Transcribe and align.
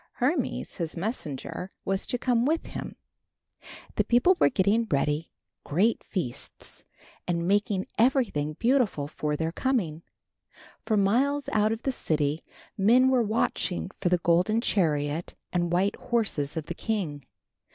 Hermes, 0.13 0.77
his 0.77 0.97
messenger, 0.97 1.69
was 1.85 2.07
to 2.07 2.17
come 2.17 2.43
with 2.43 2.65
him. 2.65 2.95
The 3.97 4.03
people 4.03 4.35
were 4.39 4.49
getting 4.49 4.87
ready 4.89 5.31
great 5.63 6.03
feasts, 6.03 6.83
and 7.27 7.47
making 7.47 7.85
everything 7.99 8.53
beautiful 8.53 9.07
for 9.07 9.35
their 9.35 9.51
coming. 9.51 10.01
For 10.87 10.97
miles 10.97 11.49
out 11.49 11.71
of 11.71 11.83
the 11.83 11.91
city, 11.91 12.43
men 12.75 13.09
were 13.09 13.21
watching 13.21 13.91
for 14.01 14.09
the 14.09 14.17
golden 14.17 14.59
chariot 14.59 15.35
and 15.53 15.71
white 15.71 15.97
horses 15.97 16.57
of 16.57 16.65
the 16.65 16.73
king. 16.73 17.23